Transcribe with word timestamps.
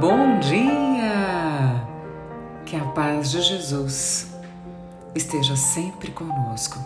Bom 0.00 0.38
dia! 0.38 1.84
Que 2.64 2.76
a 2.76 2.84
paz 2.84 3.32
de 3.32 3.42
Jesus 3.42 4.28
esteja 5.12 5.56
sempre 5.56 6.12
conosco. 6.12 6.78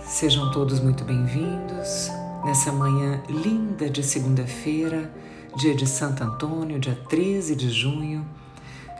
Sejam 0.00 0.50
todos 0.50 0.80
muito 0.80 1.04
bem-vindos 1.04 2.10
nessa 2.44 2.72
manhã 2.72 3.22
linda 3.28 3.88
de 3.88 4.02
segunda-feira, 4.02 5.08
dia 5.56 5.72
de 5.72 5.86
Santo 5.86 6.24
Antônio, 6.24 6.80
dia 6.80 6.98
13 7.08 7.54
de 7.54 7.70
junho 7.70 8.26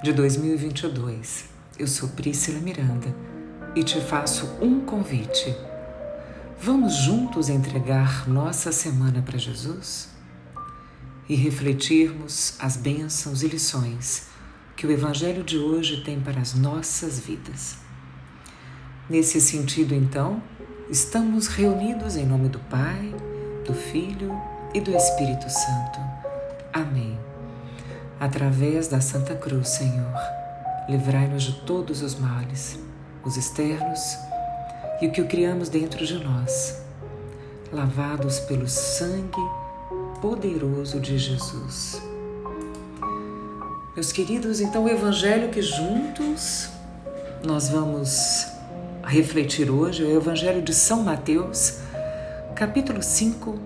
de 0.04 0.12
2022. 0.12 1.46
Eu 1.80 1.88
sou 1.88 2.11
Priscila 2.11 2.61
Miranda 2.61 3.12
e 3.74 3.82
te 3.82 4.00
faço 4.00 4.46
um 4.62 4.82
convite. 4.82 5.52
Vamos 6.61 6.95
juntos 6.95 7.48
entregar 7.48 8.29
nossa 8.29 8.70
semana 8.70 9.20
para 9.20 9.36
Jesus? 9.36 10.20
E 11.30 11.36
refletirmos 11.36 12.57
as 12.58 12.76
bênçãos 12.76 13.44
e 13.44 13.46
lições 13.46 14.26
que 14.76 14.84
o 14.84 14.90
Evangelho 14.90 15.44
de 15.44 15.57
hoje 15.57 16.02
tem 16.02 16.21
para 16.21 16.40
as 16.40 16.54
nossas 16.54 17.21
vidas. 17.21 17.76
Nesse 19.08 19.40
sentido, 19.40 19.94
então, 19.94 20.43
estamos 20.90 21.46
reunidos 21.46 22.16
em 22.16 22.26
nome 22.26 22.48
do 22.48 22.58
Pai, 22.58 23.14
do 23.64 23.72
Filho 23.72 24.36
e 24.74 24.80
do 24.80 24.90
Espírito 24.90 25.48
Santo. 25.48 26.00
Amém. 26.72 27.16
Através 28.18 28.88
da 28.88 29.00
Santa 29.00 29.36
Cruz, 29.36 29.68
Senhor, 29.68 30.18
livrai-nos 30.88 31.44
de 31.44 31.60
todos 31.60 32.02
os 32.02 32.19
males, 32.19 32.77
os 33.24 33.36
externos 33.36 34.00
e 35.00 35.06
o 35.06 35.12
que 35.12 35.20
o 35.20 35.28
criamos 35.28 35.69
dentro 35.69 36.05
de 36.05 36.14
nós, 36.24 36.83
lavados 37.72 38.41
pelo 38.41 38.66
sangue 38.66 39.59
poderoso 40.20 41.00
de 41.00 41.19
Jesus. 41.19 42.00
Meus 43.94 44.12
queridos, 44.12 44.60
então 44.60 44.84
o 44.84 44.88
evangelho 44.88 45.48
que 45.50 45.62
juntos 45.62 46.68
nós 47.44 47.68
vamos 47.68 48.46
refletir 49.02 49.70
hoje 49.70 50.04
é 50.04 50.06
o 50.06 50.16
evangelho 50.16 50.62
de 50.62 50.74
São 50.74 51.02
Mateus, 51.02 51.78
capítulo 52.54 53.02
5, 53.02 53.58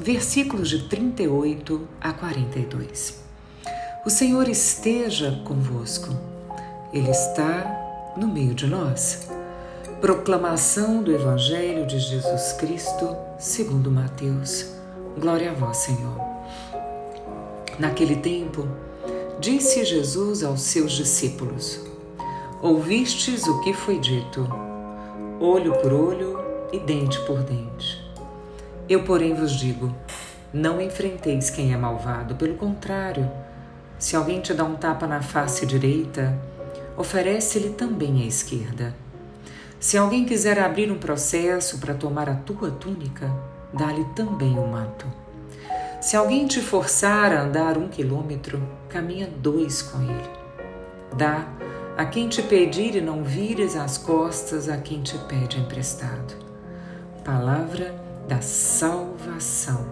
versículos 0.00 0.68
de 0.68 0.88
38 0.88 1.88
a 2.00 2.12
42. 2.12 3.22
O 4.04 4.10
Senhor 4.10 4.48
esteja 4.48 5.40
convosco. 5.44 6.08
Ele 6.92 7.10
está 7.10 8.12
no 8.16 8.28
meio 8.28 8.54
de 8.54 8.66
nós. 8.66 9.28
Proclamação 10.00 11.02
do 11.02 11.12
Evangelho 11.12 11.86
de 11.86 11.98
Jesus 11.98 12.52
Cristo, 12.54 13.16
segundo 13.38 13.90
Mateus. 13.90 14.81
Glória 15.18 15.50
a 15.50 15.54
vós, 15.54 15.76
Senhor. 15.76 16.16
Naquele 17.78 18.16
tempo, 18.16 18.66
disse 19.38 19.84
Jesus 19.84 20.42
aos 20.42 20.62
seus 20.62 20.92
discípulos: 20.92 21.80
Ouvistes 22.62 23.46
o 23.46 23.60
que 23.60 23.74
foi 23.74 23.98
dito, 23.98 24.48
olho 25.38 25.74
por 25.80 25.92
olho 25.92 26.38
e 26.72 26.78
dente 26.78 27.20
por 27.26 27.42
dente. 27.42 28.00
Eu, 28.88 29.04
porém, 29.04 29.34
vos 29.34 29.52
digo: 29.52 29.94
não 30.52 30.80
enfrenteis 30.80 31.50
quem 31.50 31.72
é 31.72 31.76
malvado, 31.76 32.34
pelo 32.34 32.54
contrário, 32.54 33.30
se 33.98 34.16
alguém 34.16 34.40
te 34.40 34.54
dá 34.54 34.64
um 34.64 34.76
tapa 34.76 35.06
na 35.06 35.20
face 35.20 35.66
direita, 35.66 36.38
oferece-lhe 36.96 37.70
também 37.70 38.22
a 38.22 38.26
esquerda. 38.26 38.94
Se 39.78 39.98
alguém 39.98 40.24
quiser 40.24 40.58
abrir 40.58 40.90
um 40.90 40.98
processo 40.98 41.78
para 41.78 41.94
tomar 41.94 42.28
a 42.28 42.34
tua 42.34 42.70
túnica, 42.70 43.32
dá-lhe 43.72 44.04
também 44.14 44.58
o 44.58 44.66
manto. 44.66 45.06
Se 46.00 46.16
alguém 46.16 46.46
te 46.46 46.60
forçar 46.60 47.32
a 47.32 47.42
andar 47.42 47.78
um 47.78 47.88
quilômetro, 47.88 48.60
caminha 48.88 49.28
dois 49.28 49.82
com 49.82 50.02
ele. 50.02 50.30
Dá 51.16 51.46
a 51.96 52.04
quem 52.04 52.28
te 52.28 52.42
pedir 52.42 52.96
e 52.96 53.00
não 53.00 53.22
vires 53.22 53.76
as 53.76 53.98
costas 53.98 54.68
a 54.68 54.78
quem 54.78 55.02
te 55.02 55.16
pede 55.28 55.60
emprestado. 55.60 56.34
Palavra 57.24 57.94
da 58.26 58.40
salvação. 58.40 59.86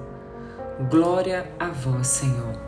Glória 0.90 1.48
a 1.58 1.68
vós, 1.68 2.06
Senhor. 2.08 2.58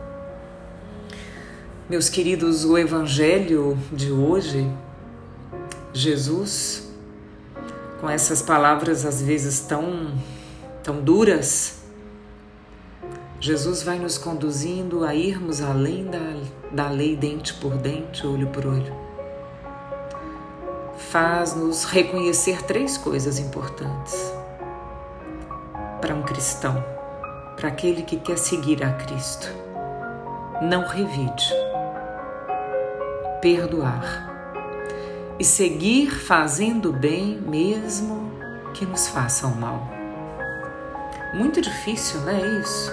Meus 1.89 2.09
queridos, 2.09 2.65
o 2.65 2.79
Evangelho 2.79 3.77
de 3.93 4.13
hoje, 4.13 4.71
Jesus, 5.93 6.91
com 8.01 8.09
essas 8.09 8.41
palavras 8.41 9.05
às 9.05 9.21
vezes 9.21 9.61
tão 9.61 10.13
tão 10.83 11.01
duras, 11.01 11.81
Jesus 13.41 13.83
vai 13.83 13.99
nos 13.99 14.19
conduzindo 14.19 15.05
a 15.05 15.15
irmos 15.15 15.61
além 15.61 16.07
da, 16.07 16.19
da 16.71 16.89
lei 16.89 17.17
dente 17.17 17.55
por 17.55 17.77
dente, 17.77 18.27
olho 18.27 18.49
por 18.49 18.67
olho. 18.67 18.95
Faz-nos 20.97 21.85
reconhecer 21.85 22.63
três 22.63 22.97
coisas 22.97 23.39
importantes 23.39 24.33
para 26.01 26.15
um 26.15 26.23
cristão, 26.23 26.85
para 27.57 27.69
aquele 27.69 28.03
que 28.03 28.17
quer 28.17 28.39
seguir 28.39 28.83
a 28.85 28.93
Cristo. 28.93 29.49
Não 30.63 30.87
revide, 30.87 31.53
perdoar 33.41 34.31
e 35.39 35.45
seguir 35.45 36.11
fazendo 36.11 36.93
bem 36.93 37.41
mesmo 37.41 38.31
que 38.75 38.87
nos 38.87 39.09
façam 39.09 39.51
mal. 39.57 40.02
Muito 41.35 41.63
difícil, 41.63 42.21
não 42.21 42.29
é 42.29 42.61
isso? 42.61 42.93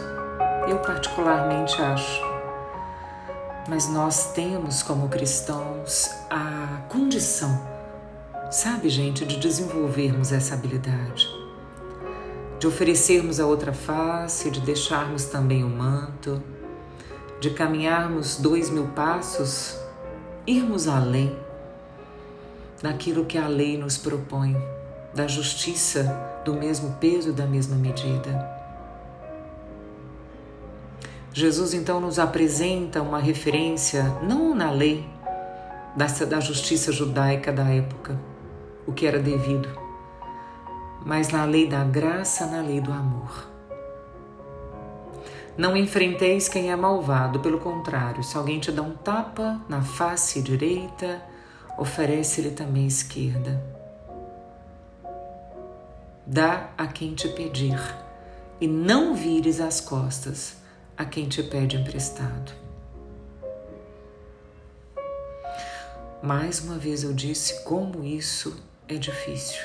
Eu 0.66 0.80
particularmente 0.80 1.82
acho. 1.82 2.22
Mas 3.68 3.90
nós 3.90 4.32
temos 4.32 4.82
como 4.82 5.10
cristãos 5.10 6.10
a 6.30 6.84
condição, 6.88 7.62
sabe, 8.50 8.88
gente, 8.88 9.26
de 9.26 9.38
desenvolvermos 9.40 10.32
essa 10.32 10.54
habilidade, 10.54 11.28
de 12.58 12.66
oferecermos 12.66 13.42
a 13.42 13.46
outra 13.46 13.74
face, 13.74 14.50
de 14.50 14.62
deixarmos 14.62 15.26
também 15.26 15.62
o 15.66 15.70
manto, 15.70 16.42
de 17.42 17.50
caminharmos 17.50 18.38
dois 18.38 18.70
mil 18.70 18.88
passos, 18.88 19.78
irmos 20.48 20.88
além 20.88 21.38
daquilo 22.82 23.26
que 23.26 23.38
a 23.38 23.50
lei 23.50 23.78
nos 23.78 23.98
propõe 23.98 24.79
da 25.14 25.28
justiça 25.28 26.42
do 26.46 26.54
mesmo 26.54 26.96
peso, 27.00 27.34
da 27.34 27.46
mesma 27.46 27.76
medida. 27.76 28.60
Jesus 31.34 31.74
então 31.74 32.00
nos 32.02 32.20
apresenta 32.20 33.02
uma 33.02 33.20
referência 33.20 34.04
não 34.24 34.54
na 34.56 34.72
lei 34.72 35.08
da 35.96 36.40
justiça 36.40 36.92
judaica 36.92 37.52
da 37.52 37.64
época, 37.64 38.20
o 38.86 38.94
que 38.94 39.06
era 39.06 39.20
devido, 39.20 39.70
mas 41.06 41.30
na 41.30 41.46
lei 41.46 41.68
da 41.68 41.84
graça, 41.84 42.46
na 42.46 42.62
lei 42.62 42.80
do 42.80 42.92
amor. 42.92 43.48
Não 45.58 45.76
enfrenteis 45.76 46.48
quem 46.48 46.72
é 46.72 46.76
malvado, 46.76 47.42
pelo 47.42 47.60
contrário, 47.60 48.24
se 48.24 48.38
alguém 48.38 48.60
te 48.60 48.72
dá 48.72 48.82
um 48.82 48.96
tapa 48.96 49.60
na 49.68 49.82
face 49.82 50.42
direita, 50.42 51.22
oferece-lhe 51.78 52.52
também 52.52 52.88
esquerda. 52.88 53.79
Dá 56.32 56.70
a 56.78 56.86
quem 56.86 57.16
te 57.16 57.28
pedir, 57.30 57.82
e 58.62 58.68
não 58.68 59.16
vires 59.16 59.60
as 59.60 59.82
costas 59.82 60.58
a 60.96 61.04
quem 61.04 61.28
te 61.28 61.42
pede 61.42 61.76
emprestado. 61.76 62.52
Mais 66.22 66.60
uma 66.60 66.78
vez 66.78 67.04
eu 67.04 67.14
disse 67.14 67.64
como 67.64 68.06
isso 68.06 68.56
é 68.88 68.94
difícil. 68.94 69.60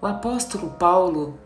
O 0.00 0.06
apóstolo 0.06 0.70
Paulo 0.78 1.38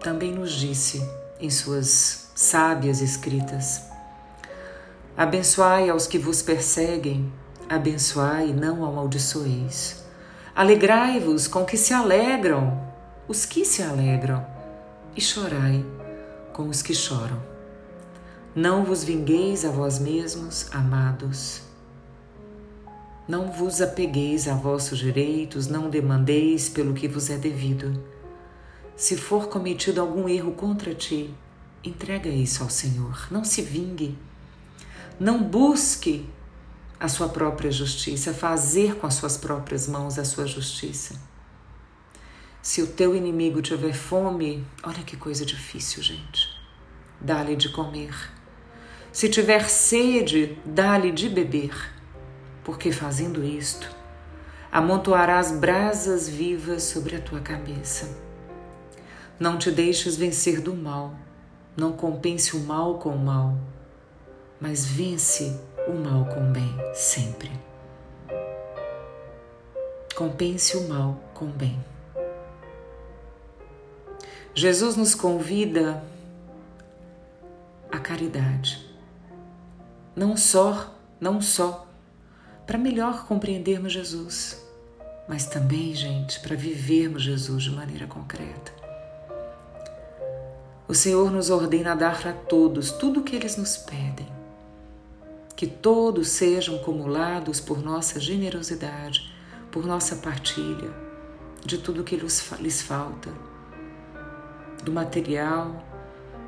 também 0.00 0.30
nos 0.30 0.52
disse 0.52 1.02
em 1.40 1.48
suas 1.48 2.30
sábias 2.34 3.00
escritas: 3.00 3.82
Abençoai 5.16 5.88
aos 5.88 6.06
que 6.06 6.18
vos 6.18 6.42
perseguem, 6.42 7.32
abençoai 7.66 8.50
e 8.50 8.52
não 8.52 8.84
amaldiçoeis. 8.84 10.04
Alegrai-vos 10.54 11.48
com 11.48 11.64
que 11.64 11.78
se 11.78 11.94
alegram 11.94 12.94
os 13.28 13.44
que 13.44 13.64
se 13.64 13.82
alegram, 13.82 14.46
e 15.16 15.20
chorai 15.20 15.84
com 16.52 16.68
os 16.68 16.82
que 16.82 16.94
choram. 16.94 17.42
Não 18.54 18.84
vos 18.84 19.02
vingueis 19.02 19.64
a 19.64 19.70
vós 19.70 19.98
mesmos, 19.98 20.68
amados. 20.72 21.62
Não 23.28 23.50
vos 23.50 23.82
apegueis 23.82 24.46
a 24.46 24.54
vossos 24.54 24.98
direitos, 24.98 25.66
não 25.66 25.90
demandeis 25.90 26.68
pelo 26.68 26.94
que 26.94 27.08
vos 27.08 27.28
é 27.28 27.36
devido. 27.36 28.02
Se 28.96 29.16
for 29.16 29.48
cometido 29.48 30.00
algum 30.00 30.28
erro 30.28 30.52
contra 30.52 30.94
ti, 30.94 31.34
entrega 31.82 32.28
isso 32.28 32.62
ao 32.62 32.70
Senhor. 32.70 33.26
Não 33.30 33.44
se 33.44 33.60
vingue. 33.60 34.16
Não 35.18 35.42
busque 35.42 36.28
a 36.98 37.08
sua 37.08 37.28
própria 37.28 37.70
justiça, 37.70 38.32
fazer 38.32 38.96
com 38.96 39.06
as 39.06 39.14
suas 39.14 39.36
próprias 39.36 39.86
mãos 39.86 40.18
a 40.18 40.24
sua 40.24 40.46
justiça. 40.46 41.20
Se 42.66 42.82
o 42.82 42.86
teu 42.88 43.14
inimigo 43.14 43.62
tiver 43.62 43.92
fome, 43.92 44.66
olha 44.82 45.04
que 45.04 45.16
coisa 45.16 45.46
difícil, 45.46 46.02
gente. 46.02 46.48
Dá-lhe 47.20 47.54
de 47.54 47.68
comer. 47.68 48.12
Se 49.12 49.28
tiver 49.28 49.68
sede, 49.68 50.58
dá-lhe 50.64 51.12
de 51.12 51.28
beber, 51.28 51.94
porque 52.64 52.90
fazendo 52.90 53.44
isto, 53.44 53.88
amontoarás 54.72 55.52
brasas 55.52 56.28
vivas 56.28 56.82
sobre 56.82 57.14
a 57.14 57.20
tua 57.20 57.38
cabeça. 57.38 58.18
Não 59.38 59.56
te 59.58 59.70
deixes 59.70 60.16
vencer 60.16 60.60
do 60.60 60.74
mal, 60.74 61.14
não 61.76 61.92
compense 61.92 62.56
o 62.56 62.60
mal 62.60 62.98
com 62.98 63.10
o 63.10 63.24
mal, 63.24 63.56
mas 64.60 64.84
vence 64.84 65.56
o 65.86 65.92
mal 65.92 66.24
com 66.24 66.40
o 66.40 66.52
bem 66.52 66.76
sempre. 66.92 67.52
Compense 70.16 70.76
o 70.76 70.88
mal 70.88 71.30
com 71.32 71.44
o 71.44 71.50
bem. 71.52 71.95
Jesus 74.58 74.96
nos 74.96 75.14
convida 75.14 76.02
à 77.92 77.98
caridade 77.98 78.86
não 80.16 80.34
só, 80.34 80.98
não 81.20 81.42
só 81.42 81.86
para 82.66 82.78
melhor 82.78 83.26
compreendermos 83.26 83.92
Jesus, 83.92 84.66
mas 85.28 85.44
também, 85.44 85.94
gente, 85.94 86.40
para 86.40 86.56
vivermos 86.56 87.22
Jesus 87.22 87.64
de 87.64 87.70
maneira 87.70 88.06
concreta. 88.06 88.72
O 90.88 90.94
Senhor 90.94 91.30
nos 91.30 91.50
ordena 91.50 91.94
dar 91.94 92.26
a 92.26 92.32
todos 92.32 92.92
tudo 92.92 93.20
o 93.20 93.22
que 93.22 93.36
eles 93.36 93.58
nos 93.58 93.76
pedem. 93.76 94.26
Que 95.54 95.66
todos 95.66 96.28
sejam 96.28 96.76
acumulados 96.76 97.60
por 97.60 97.82
nossa 97.82 98.18
generosidade, 98.18 99.30
por 99.70 99.84
nossa 99.84 100.16
partilha 100.16 100.90
de 101.62 101.76
tudo 101.76 102.04
que 102.04 102.16
lhes 102.16 102.80
falta, 102.80 103.30
do 104.82 104.92
material, 104.92 105.84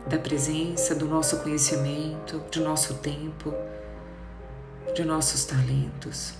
da 0.06 0.18
presença, 0.18 0.94
do 0.94 1.06
nosso 1.06 1.38
conhecimento, 1.42 2.42
de 2.50 2.60
nosso 2.60 2.94
tempo, 2.94 3.52
de 4.94 5.04
nossos 5.04 5.44
talentos. 5.44 6.34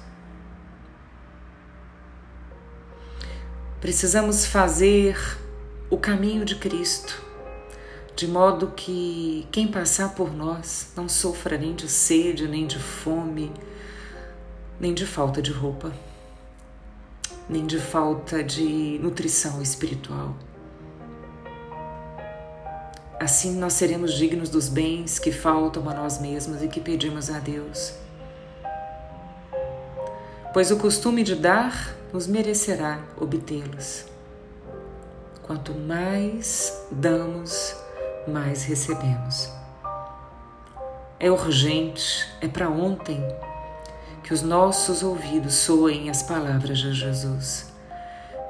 Precisamos 3.81 4.47
fazer 4.47 5.17
o 5.91 5.97
caminho 5.97 6.45
de 6.45 6.57
Cristo, 6.57 7.23
de 8.17 8.27
modo 8.27 8.73
que 8.75 9.47
quem 9.53 9.69
passar 9.69 10.15
por 10.15 10.35
nós 10.35 10.93
não 10.97 11.09
sofra 11.09 11.57
nem 11.57 11.75
de 11.75 11.89
sede, 11.89 12.49
nem 12.49 12.67
de 12.67 12.79
fome, 12.79 13.53
nem 14.81 14.93
de 14.93 15.07
falta 15.07 15.41
de 15.41 15.53
roupa, 15.53 15.93
nem 17.49 17.67
de 17.67 17.79
falta 17.79 18.43
de 18.43 18.99
nutrição 19.01 19.63
espiritual. 19.63 20.37
Assim 23.21 23.57
nós 23.57 23.73
seremos 23.73 24.15
dignos 24.15 24.49
dos 24.49 24.69
bens 24.69 25.19
que 25.19 25.33
faltam 25.33 25.89
a 25.89 25.95
nós 25.95 26.21
mesmos 26.21 26.63
e 26.63 26.69
que 26.69 26.81
pedimos 26.81 27.29
a 27.31 27.41
Deus. 27.41 27.95
Pois 30.53 30.71
o 30.71 30.77
costume 30.77 31.25
de 31.25 31.35
dar 31.35 31.97
nos 32.13 32.29
merecerá 32.29 33.01
obtê-los. 33.21 34.05
Quanto 35.43 35.75
mais 35.75 36.73
damos, 36.93 37.75
mais 38.27 38.63
recebemos. 38.65 39.51
É 41.19 41.31
urgente, 41.31 42.29
é 42.41 42.47
para 42.47 42.69
ontem 42.69 43.21
que 44.23 44.33
os 44.33 44.43
nossos 44.43 45.03
ouvidos 45.03 45.55
soem 45.55 46.09
as 46.09 46.23
palavras 46.23 46.79
de 46.79 46.93
Jesus. 46.93 47.73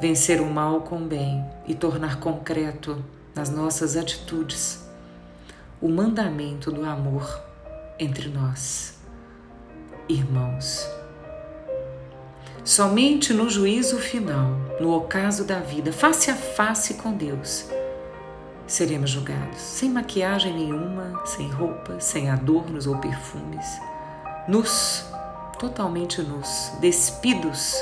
Vencer 0.00 0.40
o 0.40 0.46
mal 0.46 0.82
com 0.82 0.98
o 0.98 1.06
bem 1.06 1.44
e 1.66 1.74
tornar 1.74 2.20
concreto 2.20 3.02
nas 3.38 3.50
nossas 3.50 3.96
atitudes, 3.96 4.85
o 5.81 5.88
mandamento 5.88 6.73
do 6.73 6.85
amor 6.85 7.40
entre 7.96 8.29
nós, 8.29 8.94
irmãos. 10.08 10.85
Somente 12.64 13.32
no 13.32 13.49
juízo 13.49 13.99
final, 13.99 14.50
no 14.81 14.93
ocaso 14.93 15.44
da 15.44 15.61
vida, 15.61 15.93
face 15.93 16.32
a 16.32 16.35
face 16.35 16.94
com 16.94 17.12
Deus, 17.12 17.67
seremos 18.67 19.11
julgados, 19.11 19.61
sem 19.61 19.88
maquiagem 19.88 20.52
nenhuma, 20.52 21.25
sem 21.25 21.49
roupas, 21.49 22.02
sem 22.02 22.29
adornos 22.29 22.88
ou 22.88 22.99
perfumes, 22.99 23.67
nus, 24.49 25.05
totalmente 25.61 26.20
nus, 26.23 26.73
despidos 26.81 27.76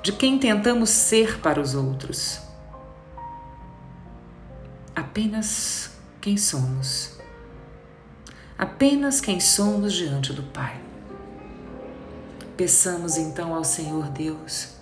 de 0.00 0.12
quem 0.12 0.38
tentamos 0.38 0.90
ser 0.90 1.40
para 1.40 1.60
os 1.60 1.74
outros 1.74 2.46
apenas 5.08 5.90
quem 6.20 6.36
somos. 6.36 7.16
Apenas 8.58 9.20
quem 9.20 9.40
somos 9.40 9.94
diante 9.94 10.34
do 10.34 10.42
Pai. 10.42 10.78
Peçamos 12.56 13.16
então 13.16 13.54
ao 13.54 13.64
Senhor 13.64 14.08
Deus 14.10 14.76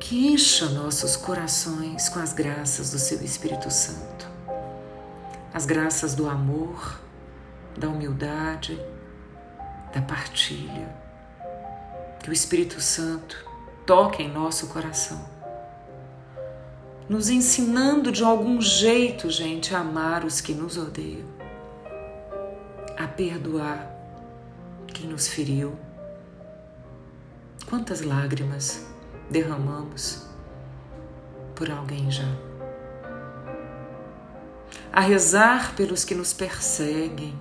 que 0.00 0.32
encha 0.32 0.68
nossos 0.70 1.14
corações 1.14 2.08
com 2.08 2.18
as 2.18 2.32
graças 2.32 2.90
do 2.90 2.98
Seu 2.98 3.22
Espírito 3.22 3.70
Santo, 3.70 4.26
as 5.54 5.64
graças 5.64 6.16
do 6.16 6.28
amor, 6.28 7.00
da 7.78 7.88
humildade, 7.88 8.76
da 9.94 10.02
partilha. 10.02 10.92
Que 12.20 12.30
o 12.30 12.32
Espírito 12.32 12.80
Santo 12.80 13.48
toque 13.86 14.24
em 14.24 14.32
nosso 14.32 14.66
coração 14.66 15.41
nos 17.08 17.28
ensinando 17.28 18.12
de 18.12 18.22
algum 18.22 18.60
jeito, 18.60 19.30
gente, 19.30 19.74
a 19.74 19.80
amar 19.80 20.24
os 20.24 20.40
que 20.40 20.54
nos 20.54 20.76
odeiam, 20.76 21.26
a 22.96 23.06
perdoar 23.06 23.90
quem 24.92 25.06
nos 25.06 25.28
feriu. 25.28 25.76
Quantas 27.66 28.02
lágrimas 28.02 28.86
derramamos 29.30 30.26
por 31.54 31.70
alguém 31.70 32.10
já? 32.10 32.28
A 34.92 35.00
rezar 35.00 35.74
pelos 35.74 36.04
que 36.04 36.14
nos 36.14 36.32
perseguem, 36.32 37.34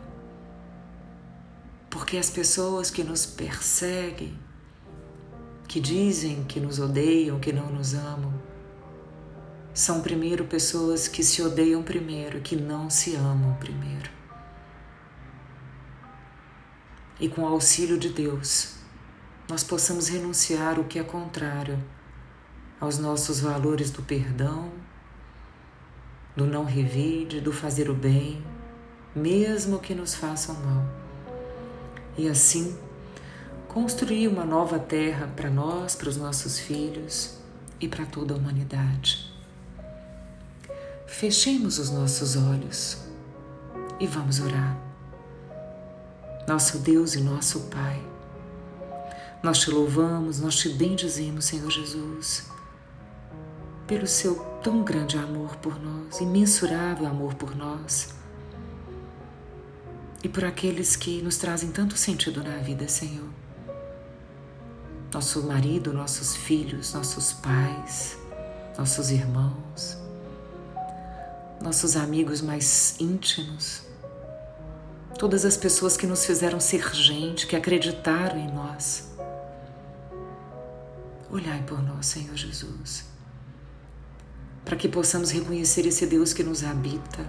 porque 1.89 2.17
as 2.17 2.29
pessoas 2.29 2.89
que 2.89 3.03
nos 3.03 3.25
perseguem, 3.25 4.39
que 5.67 5.79
dizem 5.79 6.43
que 6.45 6.59
nos 6.59 6.79
odeiam, 6.79 7.39
que 7.39 7.51
não 7.51 7.69
nos 7.69 7.93
amam, 7.93 8.33
são 9.73 10.01
primeiro 10.01 10.45
pessoas 10.45 11.07
que 11.07 11.23
se 11.23 11.41
odeiam 11.41 11.81
primeiro, 11.81 12.41
que 12.41 12.55
não 12.55 12.89
se 12.89 13.15
amam 13.15 13.53
primeiro. 13.55 14.09
E 17.19 17.29
com 17.29 17.43
o 17.43 17.47
auxílio 17.47 17.97
de 17.97 18.09
Deus, 18.09 18.75
nós 19.47 19.63
possamos 19.63 20.07
renunciar 20.07 20.79
o 20.79 20.83
que 20.83 20.99
é 20.99 21.03
contrário 21.03 21.81
aos 22.79 22.97
nossos 22.97 23.39
valores 23.39 23.91
do 23.91 24.01
perdão, 24.01 24.71
do 26.35 26.45
não 26.45 26.65
revide, 26.65 27.39
do 27.39 27.53
fazer 27.53 27.89
o 27.89 27.93
bem, 27.93 28.43
mesmo 29.15 29.79
que 29.79 29.93
nos 29.93 30.15
façam 30.15 30.55
mal. 30.55 30.83
E 32.17 32.27
assim, 32.27 32.77
construir 33.67 34.27
uma 34.27 34.43
nova 34.43 34.79
terra 34.79 35.27
para 35.27 35.49
nós, 35.49 35.95
para 35.95 36.09
os 36.09 36.17
nossos 36.17 36.59
filhos 36.59 37.37
e 37.79 37.87
para 37.87 38.05
toda 38.05 38.33
a 38.33 38.37
humanidade. 38.37 39.30
Fechemos 41.11 41.77
os 41.77 41.91
nossos 41.91 42.35
olhos 42.35 42.97
e 43.99 44.07
vamos 44.07 44.39
orar. 44.39 44.75
Nosso 46.47 46.79
Deus 46.79 47.13
e 47.13 47.21
nosso 47.21 47.67
Pai, 47.67 48.01
nós 49.43 49.59
te 49.59 49.69
louvamos, 49.69 50.39
nós 50.39 50.55
te 50.55 50.69
bendizemos, 50.69 51.45
Senhor 51.45 51.69
Jesus, 51.69 52.49
pelo 53.85 54.07
seu 54.07 54.35
tão 54.63 54.83
grande 54.83 55.17
amor 55.17 55.57
por 55.57 55.79
nós, 55.79 56.19
imensurável 56.21 57.05
amor 57.05 57.35
por 57.35 57.55
nós 57.55 58.15
e 60.23 60.29
por 60.29 60.45
aqueles 60.45 60.95
que 60.95 61.21
nos 61.21 61.37
trazem 61.37 61.71
tanto 61.71 61.97
sentido 61.97 62.41
na 62.41 62.57
vida, 62.57 62.87
Senhor. 62.87 63.29
Nosso 65.13 65.43
marido, 65.43 65.93
nossos 65.93 66.35
filhos, 66.35 66.93
nossos 66.93 67.33
pais, 67.33 68.17
nossos 68.75 69.11
irmãos 69.11 70.00
nossos 71.61 71.95
amigos 71.95 72.41
mais 72.41 72.95
íntimos, 72.99 73.83
todas 75.17 75.45
as 75.45 75.55
pessoas 75.55 75.95
que 75.95 76.07
nos 76.07 76.25
fizeram 76.25 76.59
ser 76.59 76.93
gente, 76.93 77.45
que 77.45 77.55
acreditaram 77.55 78.37
em 78.37 78.51
nós. 78.51 79.11
Olhai 81.29 81.63
por 81.63 81.81
nós, 81.81 82.07
Senhor 82.07 82.35
Jesus, 82.35 83.05
para 84.65 84.75
que 84.75 84.89
possamos 84.89 85.31
reconhecer 85.31 85.85
esse 85.85 86.05
Deus 86.05 86.33
que 86.33 86.43
nos 86.43 86.63
habita. 86.63 87.25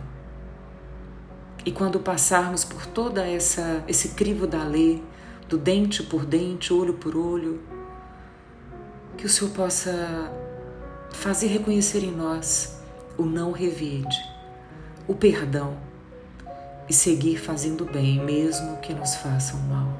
E 1.64 1.70
quando 1.70 2.00
passarmos 2.00 2.64
por 2.64 2.86
toda 2.86 3.24
essa 3.24 3.84
esse 3.86 4.10
crivo 4.10 4.46
da 4.46 4.64
lei, 4.64 5.04
do 5.48 5.56
dente 5.56 6.02
por 6.02 6.24
dente, 6.24 6.72
olho 6.72 6.94
por 6.94 7.14
olho, 7.14 7.62
que 9.16 9.26
o 9.26 9.28
Senhor 9.28 9.52
possa 9.52 10.32
fazer 11.12 11.48
reconhecer 11.48 12.02
em 12.02 12.10
nós 12.10 12.81
o 13.16 13.24
não 13.24 13.52
revide, 13.52 14.18
o 15.06 15.14
perdão 15.14 15.76
e 16.88 16.92
seguir 16.92 17.38
fazendo 17.38 17.84
bem, 17.84 18.24
mesmo 18.24 18.78
que 18.78 18.92
nos 18.92 19.14
façam 19.16 19.58
mal. 19.60 19.92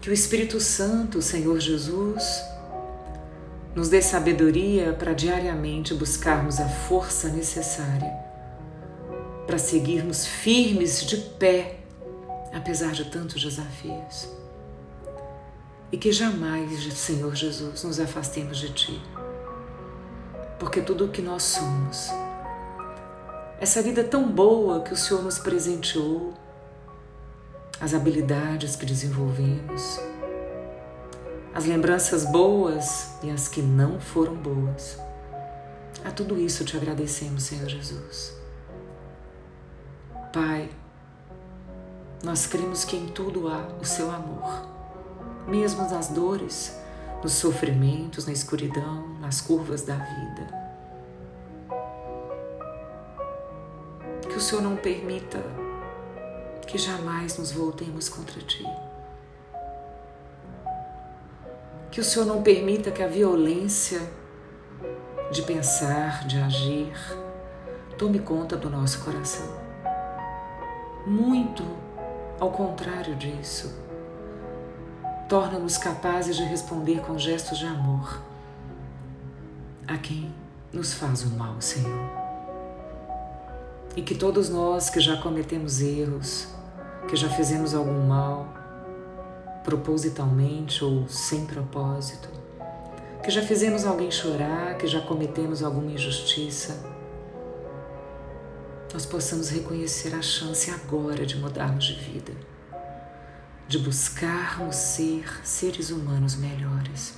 Que 0.00 0.10
o 0.10 0.12
Espírito 0.12 0.60
Santo, 0.60 1.20
Senhor 1.20 1.58
Jesus, 1.58 2.42
nos 3.74 3.88
dê 3.88 4.00
sabedoria 4.00 4.92
para 4.92 5.12
diariamente 5.12 5.94
buscarmos 5.94 6.60
a 6.60 6.68
força 6.68 7.28
necessária 7.28 8.28
para 9.48 9.56
seguirmos 9.56 10.26
firmes 10.26 11.06
de 11.06 11.16
pé, 11.16 11.78
apesar 12.52 12.92
de 12.92 13.06
tantos 13.06 13.42
desafios. 13.42 14.28
E 15.90 15.96
que 15.96 16.12
jamais, 16.12 16.92
Senhor 16.92 17.34
Jesus, 17.34 17.82
nos 17.82 17.98
afastemos 17.98 18.58
de 18.58 18.70
Ti, 18.74 19.02
porque 20.58 20.80
tudo 20.80 21.06
o 21.06 21.08
que 21.08 21.22
nós 21.22 21.42
somos, 21.42 22.10
essa 23.60 23.82
vida 23.82 24.04
tão 24.04 24.30
boa 24.30 24.80
que 24.82 24.92
o 24.92 24.96
Senhor 24.96 25.22
nos 25.22 25.38
presenteou, 25.38 26.32
as 27.80 27.94
habilidades 27.94 28.76
que 28.76 28.86
desenvolvemos, 28.86 30.00
as 31.54 31.64
lembranças 31.64 32.24
boas 32.24 33.12
e 33.22 33.30
as 33.30 33.48
que 33.48 33.62
não 33.62 34.00
foram 34.00 34.34
boas. 34.34 34.98
A 36.04 36.10
tudo 36.10 36.38
isso 36.38 36.64
te 36.64 36.76
agradecemos, 36.76 37.42
Senhor 37.44 37.68
Jesus. 37.68 38.36
Pai, 40.32 40.70
nós 42.22 42.46
cremos 42.46 42.84
que 42.84 42.96
em 42.96 43.08
tudo 43.08 43.48
há 43.48 43.66
o 43.80 43.84
seu 43.84 44.10
amor, 44.10 44.68
mesmo 45.46 45.88
nas 45.88 46.08
dores, 46.08 46.77
nos 47.22 47.32
sofrimentos, 47.32 48.26
na 48.26 48.32
escuridão, 48.32 49.08
nas 49.20 49.40
curvas 49.40 49.82
da 49.82 49.96
vida. 49.96 50.68
Que 54.28 54.36
o 54.36 54.40
Senhor 54.40 54.62
não 54.62 54.76
permita 54.76 55.42
que 56.66 56.78
jamais 56.78 57.38
nos 57.38 57.50
voltemos 57.50 58.08
contra 58.08 58.40
ti. 58.42 58.64
Que 61.90 62.00
o 62.00 62.04
Senhor 62.04 62.26
não 62.26 62.42
permita 62.42 62.90
que 62.90 63.02
a 63.02 63.08
violência 63.08 64.00
de 65.32 65.42
pensar, 65.42 66.26
de 66.26 66.38
agir, 66.38 66.92
tome 67.96 68.18
conta 68.18 68.56
do 68.56 68.70
nosso 68.70 69.04
coração. 69.04 69.58
Muito 71.06 71.64
ao 72.38 72.52
contrário 72.52 73.16
disso, 73.16 73.87
torna-nos 75.28 75.76
capazes 75.76 76.36
de 76.36 76.42
responder 76.42 77.00
com 77.00 77.18
gestos 77.18 77.58
de 77.58 77.66
amor 77.66 78.22
a 79.86 79.98
quem 79.98 80.32
nos 80.72 80.94
faz 80.94 81.22
o 81.22 81.30
mal, 81.30 81.60
Senhor. 81.60 82.10
E 83.94 84.02
que 84.02 84.14
todos 84.14 84.48
nós 84.48 84.88
que 84.88 85.00
já 85.00 85.16
cometemos 85.16 85.80
erros, 85.80 86.48
que 87.08 87.16
já 87.16 87.28
fizemos 87.28 87.74
algum 87.74 88.06
mal, 88.06 88.46
propositalmente 89.64 90.82
ou 90.82 91.06
sem 91.08 91.44
propósito, 91.44 92.28
que 93.22 93.30
já 93.30 93.42
fizemos 93.42 93.84
alguém 93.84 94.10
chorar, 94.10 94.78
que 94.78 94.86
já 94.86 95.00
cometemos 95.00 95.62
alguma 95.62 95.90
injustiça, 95.90 96.82
nós 98.92 99.04
possamos 99.04 99.50
reconhecer 99.50 100.14
a 100.14 100.22
chance 100.22 100.70
agora 100.70 101.26
de 101.26 101.36
mudarmos 101.36 101.84
de 101.84 101.94
vida, 101.94 102.32
de 103.68 103.78
buscarmos 103.78 104.74
ser 104.74 105.40
seres 105.44 105.90
humanos 105.90 106.34
melhores. 106.34 107.14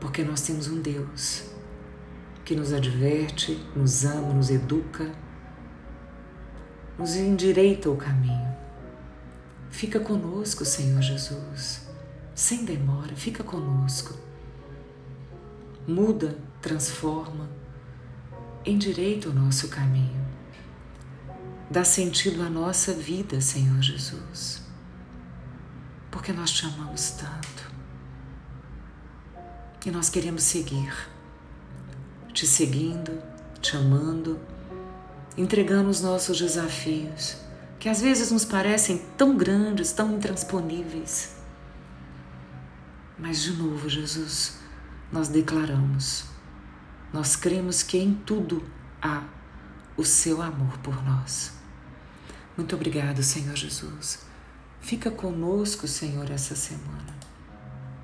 Porque 0.00 0.24
nós 0.24 0.40
temos 0.40 0.66
um 0.66 0.80
Deus 0.80 1.44
que 2.44 2.56
nos 2.56 2.72
adverte, 2.72 3.60
nos 3.74 4.04
ama, 4.04 4.32
nos 4.32 4.50
educa 4.50 5.12
nos 6.98 7.14
endireita 7.14 7.90
o 7.90 7.96
caminho. 7.96 8.56
Fica 9.70 10.00
conosco, 10.00 10.64
Senhor 10.64 11.02
Jesus, 11.02 11.82
sem 12.34 12.64
demora, 12.64 13.14
fica 13.14 13.44
conosco. 13.44 14.18
Muda, 15.86 16.38
transforma, 16.62 17.48
endireita 18.64 19.28
o 19.28 19.32
nosso 19.32 19.68
caminho. 19.68 20.24
Dá 21.70 21.84
sentido 21.84 22.42
à 22.42 22.48
nossa 22.48 22.92
vida, 22.94 23.40
Senhor 23.40 23.82
Jesus, 23.82 24.62
porque 26.26 26.40
nós 26.40 26.50
te 26.50 26.66
amamos 26.66 27.10
tanto 27.10 27.70
e 29.86 29.92
nós 29.92 30.10
queremos 30.10 30.42
seguir, 30.42 30.92
te 32.32 32.44
seguindo, 32.44 33.22
te 33.60 33.76
amando 33.76 34.36
entregando 35.36 35.88
os 35.88 36.00
nossos 36.00 36.36
desafios, 36.36 37.36
que 37.78 37.88
às 37.88 38.00
vezes 38.00 38.32
nos 38.32 38.44
parecem 38.44 39.06
tão 39.16 39.36
grandes, 39.36 39.92
tão 39.92 40.16
intransponíveis. 40.16 41.36
Mas 43.16 43.42
de 43.42 43.52
novo, 43.52 43.88
Jesus, 43.88 44.58
nós 45.12 45.28
declaramos, 45.28 46.24
nós 47.12 47.36
cremos 47.36 47.84
que 47.84 47.98
em 47.98 48.14
tudo 48.14 48.64
há 49.00 49.22
o 49.96 50.04
seu 50.04 50.42
amor 50.42 50.76
por 50.78 51.04
nós. 51.04 51.52
Muito 52.56 52.74
obrigado, 52.74 53.22
Senhor 53.22 53.54
Jesus. 53.54 54.25
Fica 54.86 55.10
conosco, 55.10 55.88
Senhor, 55.88 56.30
essa 56.30 56.54
semana. 56.54 57.12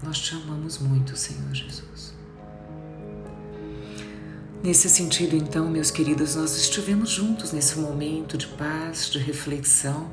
Nós 0.03 0.19
te 0.19 0.35
amamos 0.35 0.79
muito, 0.79 1.17
Senhor 1.17 1.55
Jesus. 1.55 2.13
Nesse 4.65 4.91
sentido, 4.91 5.37
então, 5.37 5.71
meus 5.71 5.93
queridos, 5.93 6.35
nós 6.35 6.57
estivemos 6.57 7.09
juntos 7.09 7.53
nesse 7.53 7.79
momento 7.79 8.37
de 8.37 8.49
paz, 8.49 9.09
de 9.09 9.21
reflexão. 9.21 10.11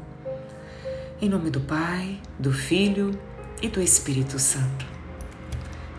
Em 1.20 1.28
nome 1.28 1.50
do 1.50 1.60
Pai, 1.60 2.22
do 2.38 2.54
Filho 2.54 3.20
e 3.64 3.68
do 3.68 3.82
Espírito 3.82 4.38
Santo. 4.38 4.86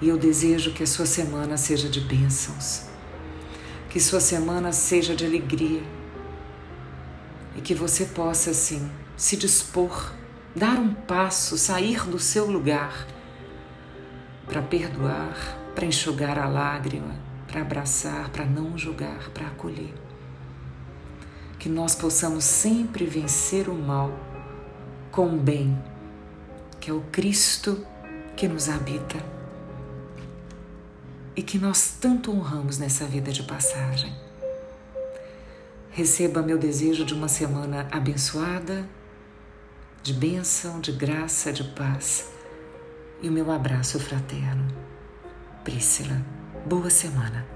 E 0.01 0.09
eu 0.09 0.17
desejo 0.17 0.73
que 0.73 0.85
a 0.85 0.87
sua 0.87 1.05
semana 1.05 1.57
seja 1.57 1.89
de 1.89 2.01
bênçãos, 2.01 2.83
que 3.89 3.99
sua 3.99 4.21
semana 4.21 4.73
seja 4.73 5.17
de 5.17 5.27
alegria 5.27 5.83
e 7.57 7.61
que 7.61 7.75
você 7.75 8.05
possa, 8.05 8.51
assim, 8.51 8.89
se 9.17 9.37
dispor, 9.37 10.20
dar 10.55 10.79
um 10.79 10.95
passo, 10.95 11.57
sair 11.57 12.05
do 12.05 12.19
seu 12.19 12.51
lugar 12.51 13.07
para 14.47 14.63
perdoar, 14.63 15.37
para 15.75 15.87
enxugar 15.87 16.39
a 16.39 16.49
lágrima 16.49 17.31
para 17.51 17.63
abraçar, 17.63 18.31
para 18.31 18.45
não 18.45 18.79
julgar, 18.79 19.29
para 19.31 19.49
acolher. 19.49 19.93
Que 21.59 21.69
nós 21.69 21.95
possamos 21.95 22.45
sempre 22.45 23.05
vencer 23.05 23.69
o 23.69 23.75
mal 23.75 24.13
com 25.11 25.35
o 25.35 25.37
bem, 25.37 25.77
que 26.79 26.91
é 26.91 26.95
o 26.95 27.01
Cristo 27.13 27.85
que 28.37 28.47
nos 28.47 28.69
habita 28.69 29.19
e 31.37 31.43
que 31.43 31.59
nós 31.59 31.97
tanto 32.01 32.31
honramos 32.31 32.79
nessa 32.79 33.05
vida 33.05 33.33
de 33.33 33.43
passagem. 33.43 34.15
Receba 35.91 36.41
meu 36.41 36.57
desejo 36.57 37.05
de 37.05 37.13
uma 37.13 37.29
semana 37.29 37.89
abençoada, 37.91 38.89
de 40.03 40.15
bênção, 40.15 40.81
de 40.81 40.93
graça, 40.93 41.53
de 41.53 41.65
paz 41.65 42.31
e 43.23 43.29
o 43.29 43.33
meu 43.33 43.51
abraço 43.51 44.01
fraterno. 44.01 44.67
Prícila. 45.63 46.25
Boa 46.67 46.89
semana. 46.89 47.47